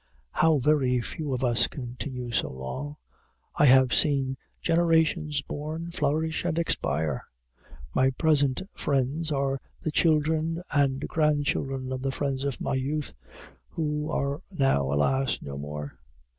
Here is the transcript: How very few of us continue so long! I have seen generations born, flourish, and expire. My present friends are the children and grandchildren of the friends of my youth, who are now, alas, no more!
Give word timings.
How 0.31 0.57
very 0.57 0.99
few 0.99 1.31
of 1.31 1.43
us 1.43 1.67
continue 1.67 2.31
so 2.31 2.49
long! 2.49 2.95
I 3.57 3.65
have 3.65 3.93
seen 3.93 4.35
generations 4.59 5.43
born, 5.43 5.91
flourish, 5.91 6.43
and 6.43 6.57
expire. 6.57 7.25
My 7.93 8.09
present 8.09 8.63
friends 8.73 9.31
are 9.31 9.61
the 9.83 9.91
children 9.91 10.63
and 10.73 11.07
grandchildren 11.07 11.91
of 11.91 12.01
the 12.01 12.11
friends 12.11 12.45
of 12.45 12.59
my 12.59 12.73
youth, 12.73 13.13
who 13.69 14.09
are 14.09 14.41
now, 14.51 14.91
alas, 14.91 15.37
no 15.39 15.59
more! 15.59 15.99